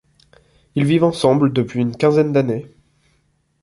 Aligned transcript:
Ils 0.73 0.83
vivent 0.85 1.03
ensemble 1.03 1.53
depuis 1.53 1.79
une 1.79 1.95
quinzaine 1.95 2.33
d'années. 2.33 2.75